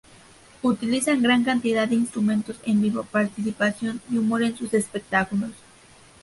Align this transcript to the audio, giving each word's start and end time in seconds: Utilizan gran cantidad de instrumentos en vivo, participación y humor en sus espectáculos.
Utilizan 0.63 1.21
gran 1.21 1.43
cantidad 1.43 1.87
de 1.87 1.93
instrumentos 1.93 2.55
en 2.65 2.81
vivo, 2.81 3.03
participación 3.03 4.01
y 4.09 4.17
humor 4.17 4.41
en 4.41 4.57
sus 4.57 4.73
espectáculos. 4.73 5.51